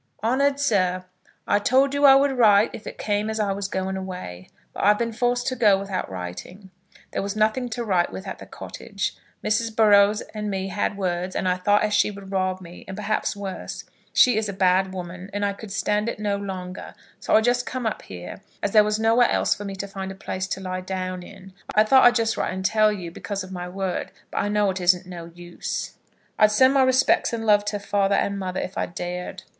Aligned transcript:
HONOURED 0.23 0.59
SIR, 0.59 1.05
I 1.45 1.59
told 1.59 1.93
you 1.93 2.01
that 2.01 2.07
I 2.09 2.15
would 2.15 2.31
write 2.31 2.71
if 2.73 2.87
it 2.87 2.97
came 2.97 3.29
as 3.29 3.39
I 3.39 3.51
was 3.51 3.67
going 3.67 3.95
away, 3.97 4.49
but 4.73 4.83
I've 4.83 4.97
been 4.97 5.11
forced 5.13 5.45
to 5.49 5.55
go 5.55 5.77
without 5.77 6.09
writing. 6.09 6.71
There 7.11 7.21
was 7.21 7.35
nothing 7.35 7.69
to 7.69 7.83
write 7.85 8.11
with 8.11 8.25
at 8.27 8.39
the 8.39 8.47
cottage. 8.47 9.15
Mrs. 9.43 9.75
Burrows 9.75 10.21
and 10.33 10.49
me 10.49 10.69
had 10.69 10.97
words, 10.97 11.35
and 11.35 11.47
I 11.47 11.55
thought 11.55 11.83
as 11.83 11.93
she 11.93 12.09
would 12.09 12.31
rob 12.31 12.61
me, 12.61 12.83
and 12.87 12.97
perhaps 12.97 13.35
worse. 13.35 13.83
She 14.11 14.37
is 14.37 14.49
a 14.49 14.53
bad 14.53 14.91
woman, 14.91 15.29
and 15.33 15.45
I 15.45 15.53
could 15.53 15.71
stand 15.71 16.09
it 16.09 16.17
no 16.17 16.35
longer, 16.35 16.95
so 17.19 17.35
I 17.35 17.41
just 17.41 17.67
come 17.67 17.85
up 17.85 18.01
here, 18.01 18.41
as 18.63 18.71
there 18.71 18.83
was 18.83 18.99
nowhere 18.99 19.29
else 19.29 19.53
for 19.53 19.65
me 19.65 19.75
to 19.75 19.87
find 19.87 20.11
a 20.11 20.15
place 20.15 20.47
to 20.47 20.59
lie 20.59 20.81
down 20.81 21.21
in. 21.21 21.53
I 21.75 21.83
thought 21.83 22.05
I'd 22.05 22.15
just 22.15 22.37
write 22.37 22.53
and 22.55 22.65
tell 22.65 22.91
you, 22.91 23.11
because 23.11 23.43
of 23.43 23.51
my 23.51 23.69
word; 23.69 24.09
but 24.31 24.39
I 24.39 24.49
know 24.49 24.71
it 24.71 24.81
isn't 24.81 25.05
no 25.05 25.25
use. 25.25 25.93
I'd 26.39 26.49
send 26.51 26.73
my 26.73 26.81
respects 26.81 27.33
and 27.33 27.45
love 27.45 27.65
to 27.65 27.77
father 27.77 28.15
and 28.15 28.39
mother, 28.39 28.59
if 28.61 28.79
I 28.79 28.87
dared. 28.87 29.43